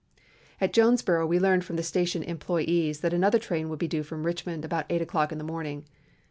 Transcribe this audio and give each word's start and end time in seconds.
"At 0.59 0.73
Jonesboro 0.73 1.27
we 1.27 1.37
learned 1.39 1.63
from 1.63 1.75
the 1.75 1.83
station 1.83 2.23
employees 2.23 3.01
that 3.01 3.13
another 3.13 3.37
train 3.37 3.69
would 3.69 3.77
be 3.77 3.87
due 3.87 4.01
from 4.01 4.25
Richmond 4.25 4.65
about 4.65 4.87
eight 4.89 4.99
o'clock 5.03 5.31
in 5.31 5.37
the 5.37 5.43
morning. 5.43 5.85